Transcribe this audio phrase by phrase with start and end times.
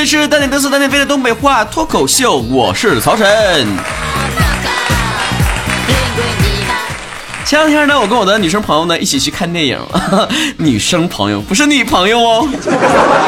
[0.00, 3.26] 这是丹尼德斯丹尼飞的东北话脱口秀，我是曹晨。
[7.44, 9.78] 前两天呢，我跟我的女生朋友呢一起去看电影，
[10.56, 12.48] 女生朋友不是女朋友哦。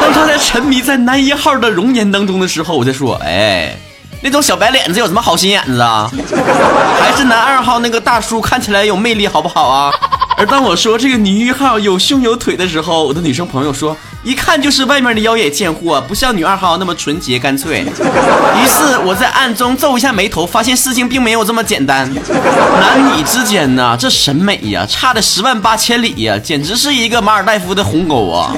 [0.01, 3.77] 当她在沉迷在男一号的容颜当中的时候，我在说，哎，
[4.21, 6.09] 那种小白脸子有什么好心眼子啊？
[6.99, 9.93] 还是男二号那个大叔看起来有魅力，好不好啊？
[10.35, 13.95] 而当我说这个女一号有胸有腿的时候，我的女生朋友说。
[14.23, 17.81] 一看就是外面的妖冶贱货，不像女二号那么纯洁干脆。
[17.81, 22.09] 于是我在暗中皱一下眉头，发现事情并没有这么简单。
[22.13, 28.55] 男女之间呢，这审美呀，差的十万八千里呀，简直是一个马尔代夫的鸿沟啊。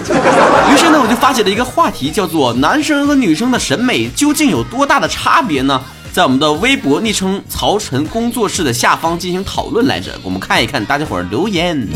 [0.71, 5.81] 于是呢，我就发起了一个话题，叫做“男生和女生的审美究竟有多大的差别呢？”
[6.13, 10.11] 在我们的微博昵称“曹晨工作室”的下方进行讨论来着。
[10.21, 11.87] 我们看一看大家伙留言。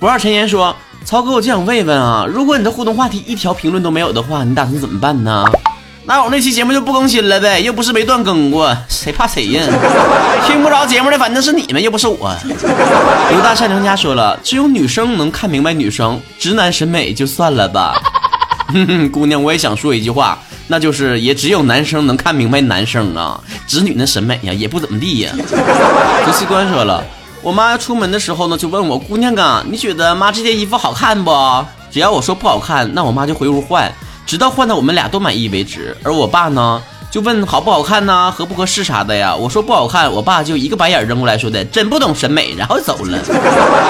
[0.00, 0.74] 不二陈言说。
[1.12, 5.44] 曹哥，我就想问问啊，如果你的互动话题一条评论都没有的话，你打算怎么办呢？
[6.06, 9.62] 那我那期节目就不更新了呗，又不是没断更过，谁怕谁呀？
[10.46, 12.34] 听不着节目的反正是你们，又不是我。
[13.28, 17.92] 刘大善良家说了，只有女生能看明白女生，直男审美就算了吧。
[18.68, 25.30] 哼哼，姑娘，我也想说一句话，那就是也只有男生能看明白男生啊，直女那审美呀也不怎么地呀。
[25.36, 27.04] 刘西官说了。
[27.42, 31.32] 我妈出门的时候呢，就问我姑娘啊，你觉得妈这件衣服好看不？
[31.90, 33.92] 只要我说不好看，那我妈就回屋换，
[34.24, 35.96] 直到换到我们俩都满意为止。
[36.04, 36.80] 而我爸呢？
[37.10, 39.34] 就问好不好看呢，合不合适啥的呀？
[39.36, 43.18] 我说不好看，我爸就一个白眼扔过来，说的真不懂审美，然后走了。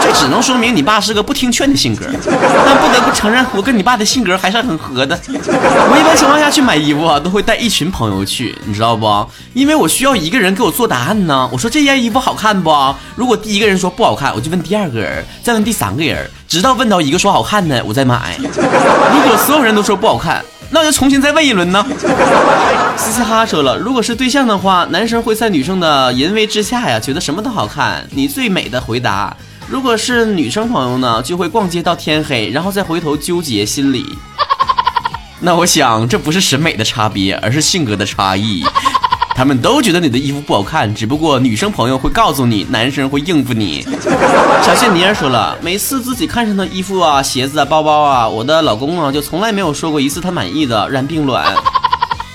[0.03, 2.07] 这只能说明你爸是个不听劝的性格。
[2.11, 5.17] 但不得不承认，我跟你爸的性格还是很合的。
[5.29, 9.25] 我一般情况下去买衣服啊，都会带一群朋友去，你知道不？
[9.55, 11.49] 因为我需要一个人给我做答案呢。
[11.53, 12.93] 我说这件衣服好看不？
[13.15, 18.37] 如果第一个人说不好看，我就问第二个人，再问第三个人，直到问到一个说好看的，我再买。
[18.41, 20.45] 如果所有人都说不好看。
[20.75, 21.85] 那就重新再问一轮呢。
[22.97, 28.05] 嘻嘻哈说了，如果是对象的话，男生会在女生的淫威之下呀，觉得什么都好看。
[28.11, 29.37] 你最美的回答。
[29.73, 34.05] 如果是女生朋友呢，就会逛街到天黑，然后再回头纠结心理。
[35.41, 38.63] 那我想，这不是审美的差别，而是性格的差异。
[39.35, 43.83] 他们都觉得你的衣服不好看，只不过女生朋友会告诉你，男生会应付你。
[44.63, 50.87] 小谢尼尔说了，每次自己看上的衣服啊、鞋子啊、包包啊，我的老公啊就从来没有说过一次他满意的。
[50.91, 51.57] 然并卵，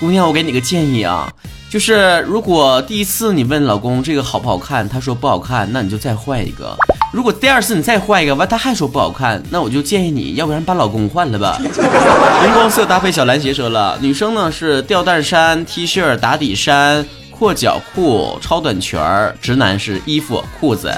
[0.00, 1.32] 姑娘，我给你个建议啊，
[1.70, 6.76] 就是如果第一次你问老公这个好不好看，他说不好看，那你就再换一个。
[7.10, 11.58] 如果第二次你再换一个，完他还说不好看，那我就建议你要不然把老公换了吧。
[11.64, 17.04] 荧光色搭配小蓝鞋说了，女生呢是吊带衫、T 恤、打底衫、
[17.38, 20.92] 阔脚裤、超短裙儿；直男是衣服、裤子。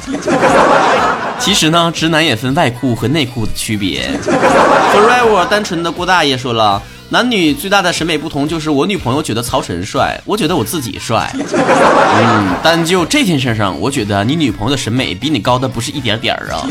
[1.38, 4.10] 其实呢，直男也分外裤和内裤的区别。
[4.94, 6.82] Forever 单纯的郭大爷说了。
[7.12, 11.28] 男女最大的审美不同，就是我女朋友觉得曹晨帅，我觉得我自己帅。
[11.34, 16.62] 嗯，但就这件事上，我觉得你女朋友的审美比你高的不是一点点儿啊。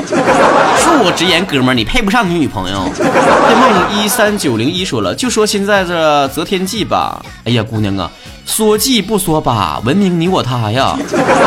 [0.78, 2.78] 恕我直言，哥们儿，你配不上你女朋友。
[2.80, 7.22] 梦一三九零一说了，就说现在这择天记吧。
[7.44, 8.10] 哎呀，姑娘啊，
[8.50, 10.98] 说记不说吧，文明你我他呀。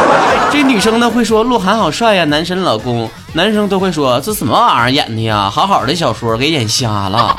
[0.53, 3.11] 这女生呢会说鹿晗好帅呀，男神老公。
[3.35, 5.51] 男生都会说这什么玩意儿演的呀？
[5.51, 7.35] 好好的小说给演瞎了。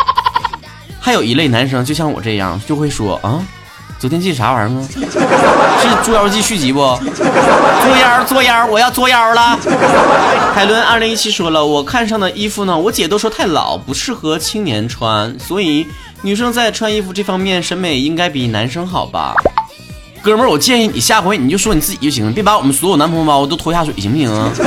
[1.00, 3.41] 还有一类男生，就像我这样，就会说啊，
[3.97, 4.88] 昨天记啥玩意儿啊？
[5.81, 6.79] 是《捉妖记》续集不？
[6.79, 9.57] 捉妖，捉妖，我要捉妖了。
[10.53, 15.88] 海伦二零一七说了，我看上的衣服呢，我姐都说太老，不适合青年穿，所以
[16.22, 19.35] 女生在穿衣服这方面审美应该比男生好吧？
[20.23, 24.50] 哥们儿，我建议你下回你就说你自己就行了，别把我们所有男朋友都拖下水，行不行啊？
[24.56, 24.63] 哥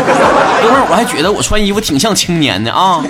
[0.70, 3.02] 们儿，我还觉得我穿衣服挺像青年的啊。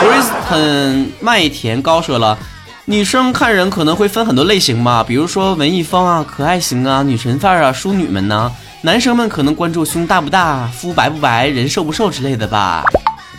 [0.00, 2.38] Kristen 麦田高说了，
[2.84, 8.52] 女生看人可能会分很多类型吧，比如说文艺风啊、可爱型啊、女神范儿啊、淑女们呢。
[8.82, 12.84] 男生们可能关注胸大不大、肤白不白、人瘦不瘦之类的吧。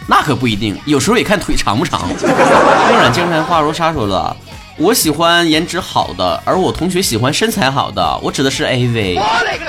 [0.08, 2.02] 那可不一定，有时候也看腿长不长。
[2.10, 4.36] 墨染江山话如沙说了。
[4.77, 8.19] 我喜欢颜值好的，而我同学喜欢身材好的。
[8.22, 9.18] 我指的是 AV。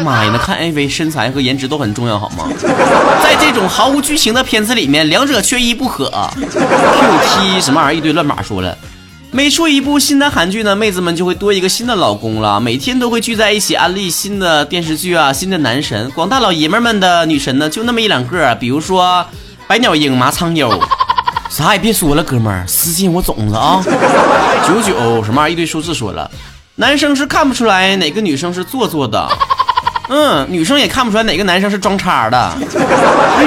[0.00, 2.48] 妈呀，那看 AV 身材和颜值都很重要，好吗？
[3.22, 6.10] 在这种毫无剧情的片子里面，两者缺一不可。
[6.40, 7.98] QT 什么玩意儿？
[7.98, 8.76] 一堆乱码说了。
[9.30, 16.10] 每出一部新的韩剧呢，妹子们就会多一个新的老公了，每天都会聚在一起安利新的电视剧啊，新的男神。
[16.10, 19.24] 广大老爷们们的女神呢，就那么一两个，比如说
[19.68, 20.68] 百鸟鹰、麻仓优。
[21.56, 23.82] 啥也别说了，哥们儿，私信我种子啊！
[24.68, 25.52] 九九什么玩意儿？
[25.54, 26.30] 一堆数字说了，
[26.74, 29.26] 男生是看不出来哪个女生是做作的，
[30.10, 32.52] 嗯，女生也看不出来哪个男生是装叉的。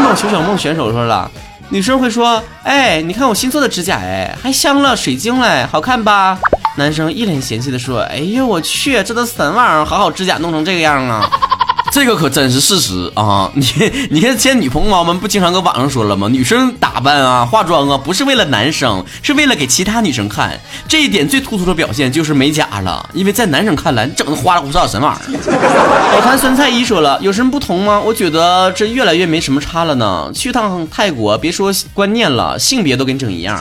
[0.01, 1.29] 梦小小梦选手说了，
[1.69, 6.35] 女生会说：“哎，你看我新做的指甲，哎，还镶了水晶嘞，好看吧？”
[6.77, 9.85] 男生一脸嫌弃的说：“哎呦我去，这都什么玩意儿？
[9.85, 11.29] 好好指甲弄成这个样啊！”
[11.91, 13.51] 这个可真是事实啊！
[13.55, 13.65] 你
[14.11, 16.27] 你看，现在女朋友们不经常搁网上说了吗？
[16.27, 20.59] 女生打扮啊、化妆啊，不是为了男生，是为了给其他女生看。
[20.87, 26.13] 这一点最突出的表现就是美甲了，因为在男生看来，你整的花里胡哨什么玩意儿？
[26.13, 27.99] 老坛酸菜一说了，有什么不同吗？
[27.99, 30.31] 我觉得这越来越没什么差了呢。
[30.33, 33.59] 去趟泰国，别说观念了，性别都给你整一样。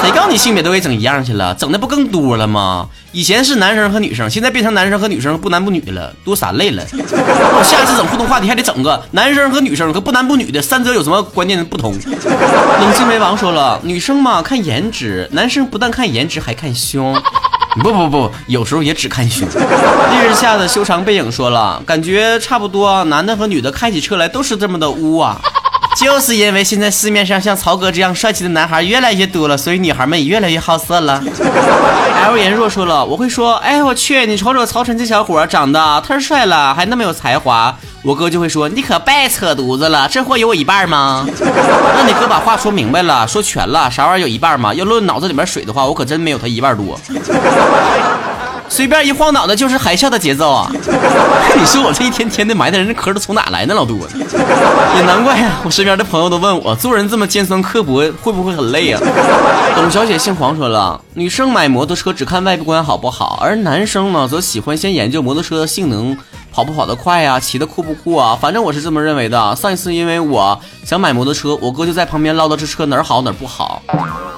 [0.00, 1.54] 谁告诉你性别都给整一样去了？
[1.54, 2.88] 整的不更多了吗？
[3.12, 6.84] 以前是男生和女生，现在变成男生和女生，不男不女了，多三类了。
[7.28, 11.92] 我 下次整互动话题还得整个男生和女生和不男不女的，三者有什么观念的不同？
[11.92, 17.20] 冷静为王说了，女生嘛看颜值，男生不但看颜值还看胸。
[17.82, 19.46] 不不不，有时候也只看胸。
[19.52, 25.38] 烈日下的修长背影说了，感觉差不多，男的和女的开起车来都是这么的污啊。
[25.96, 31.22] 就是因为现在市面上像曹哥这样帅气的男孩越来越多了，所以女孩们也越来越好色了。
[32.26, 37.74] L 言若说了，我会说，哎我去，你瞅瞅曹晨这小伙长得忒帅了，还那么有才华。
[38.02, 41.26] 我哥就会说，你可别扯犊子了，这货有我一半吗？
[41.32, 44.74] 那你哥把话说明白了，说全了，啥玩意儿有一半吗？
[44.74, 47.00] 要论脑子里面水的话，我可真没有他一半多。
[48.68, 50.70] 随便一晃脑袋就是海啸的节奏啊！
[51.58, 53.74] 你说我这一天天的埋汰人，这壳都从哪来呢？
[53.74, 55.60] 老杜，也难怪呀！
[55.64, 59.00] 我身边的朋友都问我，做人这么尖酸刻薄，会不会很累啊？
[59.74, 66.16] 董小姐姓黄说了，女生买摩托车只看外观好不好，而男生呢，则喜欢先研究摩托车的性能，
[66.56, 68.34] 跑不跑得快呀，骑的酷不酷啊？
[68.40, 69.54] 反正我是这么认为的。
[69.56, 73.82] 上一次因为我想买摩托车，我哥就在旁边唠叨这车哪儿好哪儿不好。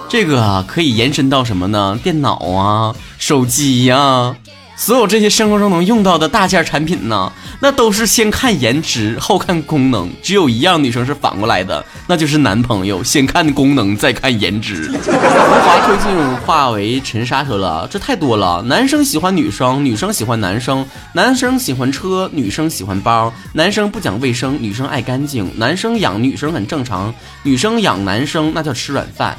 [0.08, 1.96] 这个可以延伸到什么呢？
[2.02, 4.34] 电脑啊，手机呀，
[4.78, 10.08] 所有这些生活中能用到的大件产品呢，那都是先看颜值后看功能。
[10.22, 14.88] 只有一样女生是反过来的，那就是男朋友先看功能再看颜值。
[14.88, 18.62] 无华推进化为尘沙说了，这太多了。
[18.62, 29.36] 男生喜欢女生，女生喜欢男生，男生喜欢车，女生喜欢包，男生不讲卫生，女生爱干净，男生养女生很正常，女生养男生那叫吃软饭。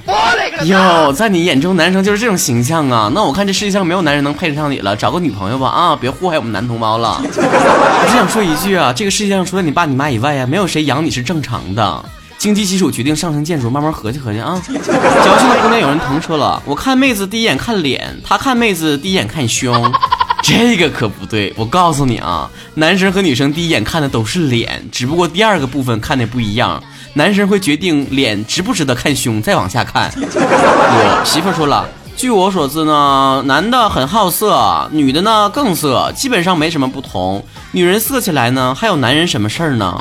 [0.66, 3.10] 哟，在你眼中男生就是这种形象啊？
[3.16, 5.96] 那我看这世界上没有男人能配得上你了，找个女女朋友吧啊！
[5.96, 7.22] 别祸害我们男同胞了。
[7.24, 12.04] 我只想说一句啊，这个世界上除了你爸你妈以外呀，没有谁养你是正常的。
[12.40, 14.60] 经济基础决定上层建筑，慢慢合计合计啊。
[14.66, 19.94] 矫情的姑娘有人疼说了，我看妹子第一眼看脸，他看妹子第一眼看胸，
[20.42, 21.54] 这个可不对。
[21.56, 26.82] 我告诉你啊，男生和女生第一眼看的都是脸，只不过第二个部分看的不一样。
[27.14, 30.12] 男生会决定脸值不值得看胸，再往下看。
[30.16, 31.88] 我媳妇说了，
[32.20, 37.42] 据我所知呢，男的很好色，女的呢更色，基本上没什么不同。
[37.72, 39.98] 女人色起来呢，还有男人什么事儿呢？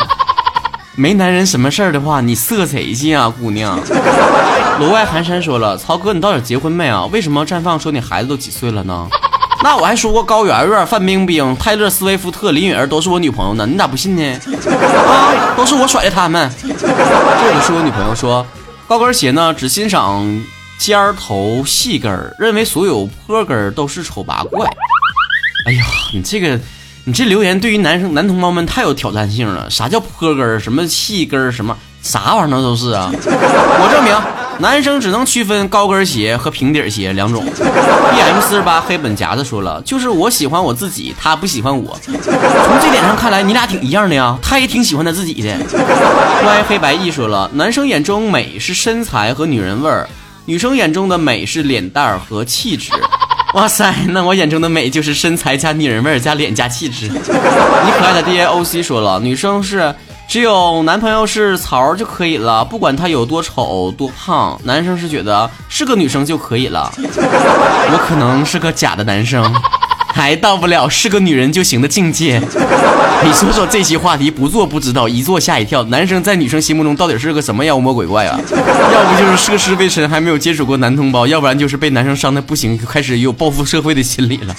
[0.96, 3.78] 没男人什么事儿的话，你色谁去啊，姑娘？
[4.82, 7.06] 楼外寒山说了，曹哥，你到底结婚没啊？
[7.12, 9.06] 为什么绽放说你孩子都几岁了呢？
[9.62, 14.40] 那我还说过高圆圆、范冰冰、泰勒·斯威夫特、林允儿都是我女朋友呢，你咋不信呢？
[15.06, 16.50] 啊，都是我甩的他们。
[16.60, 18.44] 这个是我女朋友说，
[18.88, 20.26] 高跟鞋呢只欣赏
[20.78, 24.66] 尖儿头细跟儿，认为所有坡跟儿都是丑八怪。
[25.66, 26.58] 哎呀，你这个，
[27.04, 29.68] 你这留言对于男生男同胞们太有挑战性了。
[29.68, 30.58] 啥叫坡跟儿？
[30.58, 31.50] 什么细跟儿？
[31.50, 33.10] 什么啥玩意儿都是啊！
[33.12, 34.14] 我证明。
[34.60, 37.44] 男生只能区分高跟鞋和平底鞋两种。
[37.44, 41.96] B M 四十八黑本夹子说了，就是我喜欢我自己，他不喜欢我。
[42.02, 45.48] 从这点上看来，你俩挺一样的呀，他也挺喜欢他自己的。
[45.48, 50.08] Y 黑白 E 说了，男生眼中美是身材和女人味儿，
[50.48, 52.90] 女生眼中的美是脸蛋儿和气质。
[53.52, 57.06] 哇塞，那我眼中的美就是身材加女人味儿加脸加气质。
[57.06, 59.94] 你可爱的 D A O C 说了，女生是。
[60.26, 66.92] 只有男朋友是曹就可以了，不管他有多丑多胖，男生是觉得是个女生就可以了。
[66.98, 69.42] 我可能是个假的男生，
[70.14, 72.40] 还到不了是个女人就行的境界。
[73.24, 75.82] 你说说这期话题不做不知道，一做吓一跳。
[75.84, 78.38] 男生在女生心目中到底是个什么妖魔鬼怪啊？
[78.48, 84.54] 要不就是涉世未深，还没有接触过男同胞；要不然就是被男生伤的不行，开始有报复社会的心理了。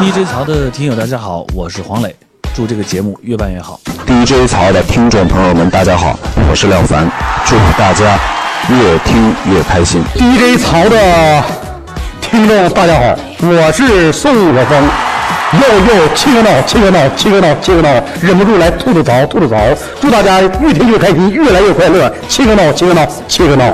[0.00, 2.14] DJ 曹的听友大家好，我是黄磊。
[2.54, 3.80] 祝这个节目越办越好。
[4.06, 6.18] DJ 曹的听众朋友们，大家好，
[6.50, 7.10] 我是廖凡，
[7.46, 8.18] 祝大家
[8.68, 10.02] 越听越开心。
[10.14, 11.42] DJ 曹的
[12.32, 14.82] 听众大家好，我是宋国峰，
[15.52, 19.58] 又又七个闹，七个闹，七个闹，七个闹，忍不住来吐吐槽，吐吐槽。
[20.00, 22.10] 祝大家越听越开心，越来越快乐。
[22.30, 23.64] 七个闹，七个闹，七个闹。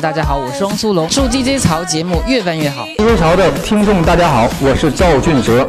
[0.00, 2.86] 大家好，我是汪苏泷，祝 DJ 曹节目越办越好。
[2.96, 5.66] DJ 曹的听众大家好，我是赵俊哲，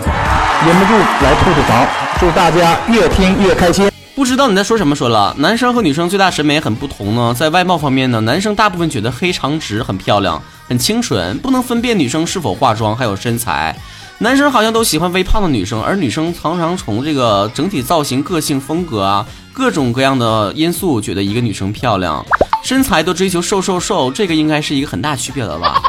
[0.63, 1.87] 忍不住来吐吐槽，
[2.19, 3.90] 祝大家越听越开心。
[4.21, 4.95] 不知道你在说什么？
[4.95, 7.33] 说了，男生和女生最大审美很不同呢。
[7.35, 13.75] 在外貌方面呢，男生大部分觉得黑长直很漂亮，很清纯，不能分辨女生是否化妆，还有身材。
[14.19, 22.23] 男生好像都喜欢微胖的女生，而女生常常从这个整体造型、个性、风格啊，各种各样的因素觉得一个女生漂亮。
[22.63, 25.81] 身材都追求瘦瘦瘦，这个应该是一个很大区别的吧。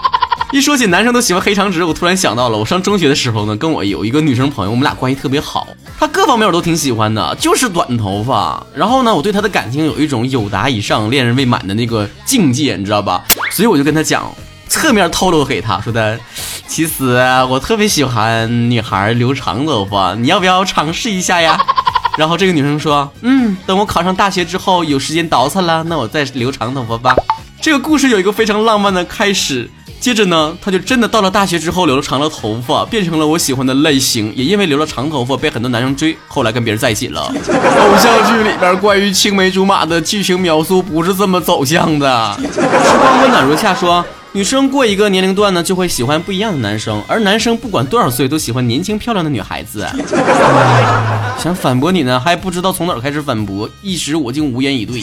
[0.52, 5.66] 一说起男生都喜欢黑长直，我突然想到了，我上中学的时候呢，跟我有一个女生朋友，我们俩关系特别好，
[5.98, 8.62] 她各方面我都挺喜欢的，就是短头发。
[8.74, 13.24] 然后呢，我对她的感情有一种友达以上恋人未满的那个境界，你知道吧？
[13.50, 14.30] 所以我就跟她讲，
[14.68, 16.20] 侧面透露给她说的，
[16.66, 17.16] 其实
[17.48, 21.58] 我特别喜欢女孩留长头发，你要不要尝试一下呀？
[22.18, 27.16] 然后这个女生说，嗯，等我考上大学之后有时间倒饬了，那我再留长头发吧。
[27.58, 29.70] 这个故事有一个非常浪漫的开始。
[30.02, 37.20] 接着呢，他就真的到了大学之后留了长了头发，变成了我喜欢的类型，也因为留了长头发被很多男生追，后来跟别人在一起了。
[37.30, 42.36] 偶像剧里边关于青梅竹马的剧情描述不是这么走向的。
[42.52, 42.58] 时
[42.98, 44.04] 光温暖如夏说。
[44.34, 49.86] 女生过一个年龄段呢，就会喜欢不一样的男生，而男生不管多少岁都喜欢年轻漂亮的女孩子。
[51.38, 55.02] 想反驳你呢，还不知道从哪儿开始反驳，一时我竟无言以对。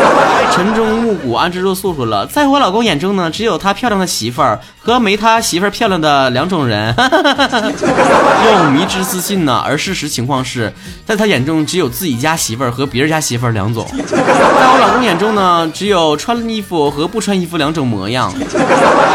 [0.54, 6.94] 晨钟暮鼓安之若素说了，在我老公眼中呢，只有他漂亮的媳妇儿和没他媳妇儿漂亮的两种人。
[8.46, 10.72] 用迷之自信呢，而事实情况是
[11.06, 13.86] 在他眼中只有自己家媳妇儿和别人家媳妇儿两种。
[13.94, 18.32] 在我老公眼中呢，只有穿衣服和不穿衣服两种模样。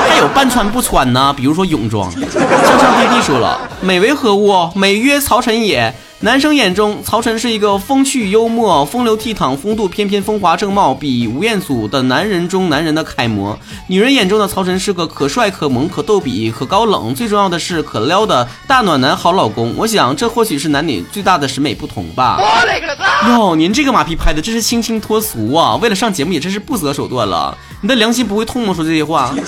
[0.08, 2.12] 还有半穿不穿呢，比如说泳装。
[2.12, 2.22] 向
[2.80, 4.70] 上弟弟说了，美为何物？
[4.76, 5.94] 美曰曹晨也。
[6.26, 13.56] 男生眼中，曹晨是一个风趣幽默、风流倜傥、风度翩翩、风华正茂，比吴彦祖的男人中男人的楷模。
[13.86, 19.72] 女人眼中的曹晨是个可帅、可萌、可逗比、可高冷，最重要的是可撩的大暖男好老公。
[19.78, 22.40] 我想，这或许是男女最大的审美不同吧。
[23.28, 25.76] 哟，您这个马屁拍的真是清新脱俗啊！
[25.76, 27.56] 为了上节目也真是不择手段了。
[27.86, 28.74] 你的良心不会痛吗？
[28.74, 29.32] 说这些话。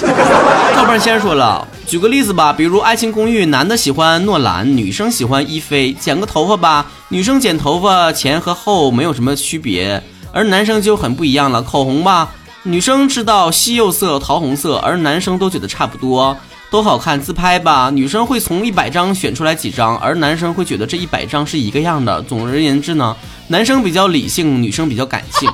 [0.76, 6.56] 赵半仙说了，举个例子吧，比如《爱情公寓》，男的喜欢诺兰，女生喜欢伊菲，剪个头发。
[6.56, 10.00] 吧，女生剪头发前和后没有什么区别，
[10.32, 11.64] 而男生就很不一样了。
[11.64, 12.30] 口红吧，
[12.62, 16.38] 女生知道西柚色、桃红色，而男生都觉得差不多，
[16.70, 17.20] 都好看。
[17.20, 22.22] 自拍吧，女生会从一百张选出来几张，而男生会觉得这一百张是一个样的。
[22.22, 23.18] 总而言之呢，
[23.48, 25.50] 男生比较理性，女生比较感性。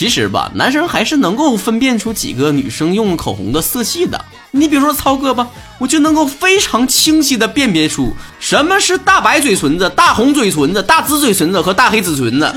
[0.00, 4.18] 其实吧，男生还是能够分辨出几个女生用口红的色系的。
[4.50, 12.50] 你比如说操哥吧，我就能够非常清晰的辨别出什么是大白嘴唇子、大红嘴唇子、大紫嘴唇子和大黑紫唇子。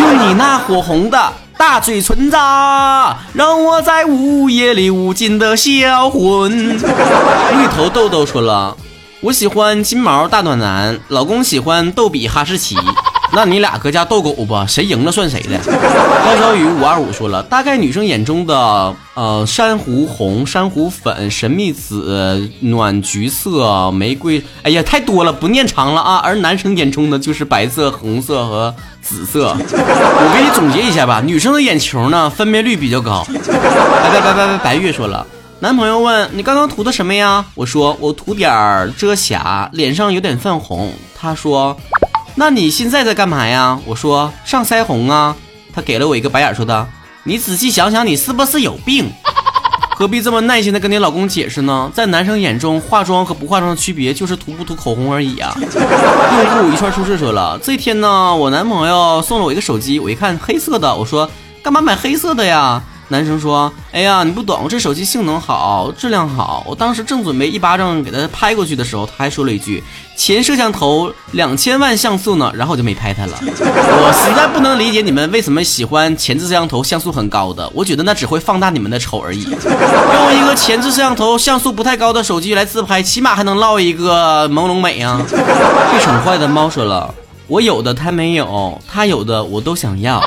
[0.00, 2.38] 用你那火红的大嘴唇子，
[3.34, 6.78] 让我在午夜里无尽的销魂。
[6.78, 8.74] 绿头豆豆说了，
[9.20, 12.78] 我喜欢金毛大暖男，老公喜欢逗比哈士奇。
[13.34, 15.58] 那你俩搁家斗狗吧，谁赢了算谁的。
[15.58, 26.20] 高小雨五二五说了，大概女生眼中的呃珊瑚红、珊瑚粉、神秘紫、暖橘色、玫瑰，哎呀太多了，不念长了啊。
[26.22, 29.56] 而男生眼中的就是白色、红色和紫色。
[29.64, 33.26] 我给你总结一下吧，女生的眼球呢分辨率比较高。
[33.26, 35.26] 拜拜拜拜拜，白月说了，
[35.60, 37.42] 男朋友问你刚刚涂的什么呀？
[37.54, 40.92] 我说我涂点儿遮瑕，脸上有点泛红。
[41.18, 41.74] 他说。
[42.34, 43.78] 那你现在在干嘛呀？
[43.84, 45.36] 我说上腮红啊。
[45.74, 46.86] 他给了我一个白眼，说的
[47.24, 49.10] ：“你仔细想想，你是不是有病？
[49.96, 51.90] 何必这么耐心的跟你老公解释呢？
[51.94, 61.30] 在男生眼中，化妆和不化妆的区别就是涂不涂口红而已啊。”用户一串出事说了，这天呢，我男朋友送了我一个手机，我一看黑色的，我说
[61.62, 62.82] 干嘛买黑色的呀？
[63.08, 66.64] 男生说：“哎呀，你不懂，这手机性能好，质量好。
[66.66, 69.84] 我当时正准备一巴掌给他拍过去的时候，他还说了一句
[70.16, 73.38] 前摄像头两千万像素呢，然后我就没拍他了。
[73.44, 79.42] 我实在不能理解你们为什么喜欢前置摄像头像素很高的，我觉得那只会放大你们的丑而已。
[79.42, 85.20] 用一个前置摄像头像素不太高的手机来自拍，起码还能落一个朦胧美啊。
[85.28, 87.14] 被宠坏的猫说了，
[87.46, 90.22] 我有的他没有，他有的我都想要。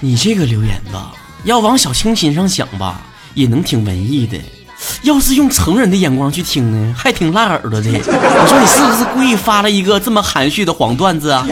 [0.00, 1.12] 你这个留言吧。”
[1.44, 3.02] 要往小清新上想吧，
[3.34, 4.38] 也能挺文艺的；
[5.02, 7.90] 要是用成人的眼光去听呢，还挺辣耳朵的。
[7.90, 11.46] 我说你是不是故意发了一个这么含蓄的黄段子啊？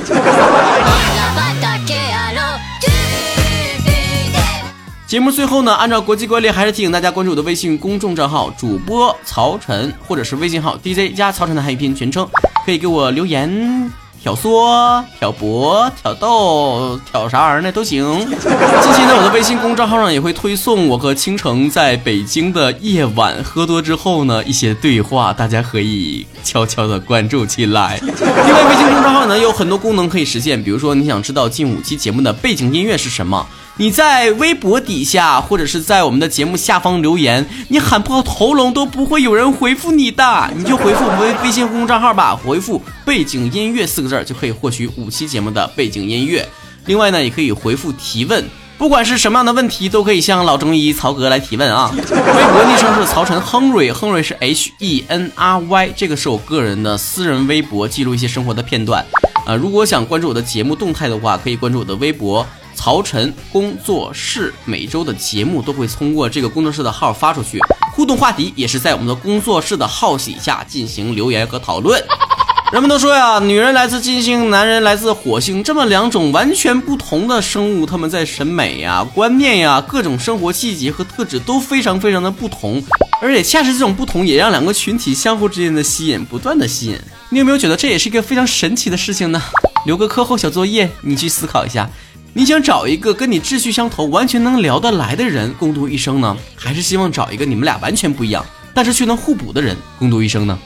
[5.06, 12.26] 节目最后呢，按照国际惯例，还是提醒大家关注我的微信公众账号主播曹晨，或者是微信号 DJ 加曹晨的汉语拼音全称，
[12.64, 13.92] 可以给我留言。
[14.22, 18.20] 挑唆、挑拨、挑逗、挑啥玩意儿呢都行。
[18.20, 27.98] 近期呢，我的微信公众号上也会推送我和倾城在北京的夜晚喝多之后呢一些对话，大家可以悄悄的关注起来。
[28.00, 33.44] 另外，微信公众号呢有很多功能可以实现，比如说你想知道近五期节目的背景音乐是什么。
[33.78, 46.46] 你在微博底下或者是在我们的节目下方留言，你喊破喉咙都不会有人回复你的，你就回复我们微微信公众账号吧，回复“背景音乐”四个字就可以获取五期节目的背景音乐。
[46.84, 48.44] 另外呢，也可以回复提问，
[48.76, 51.90] 不管是什么样的问题，都可以向老中医曹哥来提问啊。
[51.96, 59.02] 微博昵称是曹晨亨瑞，亨瑞是 H E N R Y，这个是我个人的私人微博，记录一些生活的片段。
[59.46, 62.46] 呃，如果想关注我的节目动态的话，可以关注我的微博。
[62.84, 67.60] 曹晨工作室每周的节目都会通过这个工作室的号发出去，
[67.94, 72.02] 互动话题也是在我们的工作室的号底下进行留言和讨论。
[72.74, 82.82] 人们都说呀，女人来自金星，男人来自火星，这么两种完全不同的生物，他们在审美呀、观念呀、各种生活细节和特质都非常非常的不同，
[83.20, 86.98] 而且恰是这种不同，也让两个群体相互之间的吸引不断的吸引。
[87.30, 89.40] 你有没有觉得这也是一个非常神奇的事情呢？
[89.86, 91.88] 留个课后小作业，你去思考一下。
[92.34, 100.58] 你想找一个跟你志趣相投、完全能聊得来的人共度一生呢，还是希望找一个你们俩完全不一样，但是却能互补的人共度一生呢？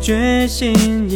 [0.00, 1.08] 决心